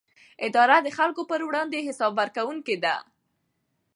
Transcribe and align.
اداره 0.45 0.77
د 0.81 0.87
خلکو 0.97 1.21
پر 1.31 1.39
وړاندې 1.47 1.85
حساب 1.87 2.11
ورکوونکې 2.19 2.75
ده. 2.83 2.95